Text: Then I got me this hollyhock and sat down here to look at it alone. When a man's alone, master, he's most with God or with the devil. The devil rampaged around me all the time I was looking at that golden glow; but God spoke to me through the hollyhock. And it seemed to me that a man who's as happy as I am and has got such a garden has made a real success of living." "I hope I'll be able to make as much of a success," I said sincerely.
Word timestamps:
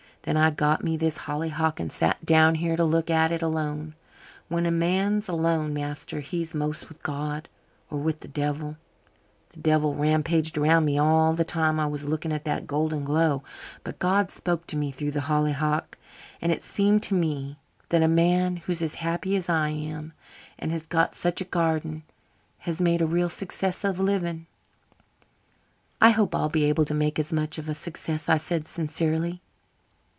Then 0.23 0.37
I 0.37 0.51
got 0.51 0.83
me 0.83 0.97
this 0.97 1.17
hollyhock 1.17 1.79
and 1.79 1.91
sat 1.91 2.23
down 2.23 2.53
here 2.53 2.75
to 2.77 2.83
look 2.85 3.09
at 3.09 3.31
it 3.31 3.41
alone. 3.41 3.95
When 4.49 4.67
a 4.67 4.71
man's 4.71 5.27
alone, 5.27 5.73
master, 5.73 6.19
he's 6.19 6.53
most 6.53 6.87
with 6.89 7.01
God 7.01 7.49
or 7.89 7.97
with 7.97 8.19
the 8.19 8.27
devil. 8.27 8.77
The 9.49 9.59
devil 9.61 9.95
rampaged 9.95 10.59
around 10.59 10.85
me 10.85 10.99
all 10.99 11.33
the 11.33 11.43
time 11.43 11.79
I 11.79 11.87
was 11.87 12.07
looking 12.07 12.31
at 12.31 12.45
that 12.45 12.67
golden 12.67 13.03
glow; 13.03 13.41
but 13.83 13.97
God 13.97 14.29
spoke 14.29 14.67
to 14.67 14.77
me 14.77 14.91
through 14.91 15.09
the 15.09 15.21
hollyhock. 15.21 15.97
And 16.39 16.51
it 16.51 16.61
seemed 16.61 17.01
to 17.05 17.15
me 17.15 17.57
that 17.89 18.03
a 18.03 18.07
man 18.07 18.57
who's 18.57 18.83
as 18.83 18.93
happy 19.01 19.35
as 19.35 19.49
I 19.49 19.69
am 19.69 20.13
and 20.59 20.71
has 20.71 20.85
got 20.85 21.15
such 21.15 21.41
a 21.41 21.45
garden 21.45 22.03
has 22.59 22.79
made 22.79 23.01
a 23.01 23.07
real 23.07 23.27
success 23.27 23.83
of 23.83 23.99
living." 23.99 24.45
"I 25.99 26.11
hope 26.11 26.35
I'll 26.35 26.47
be 26.47 26.65
able 26.65 26.85
to 26.85 26.93
make 26.93 27.17
as 27.17 27.33
much 27.33 27.57
of 27.57 27.67
a 27.67 27.73
success," 27.73 28.29
I 28.29 28.37
said 28.37 28.67
sincerely. 28.67 29.41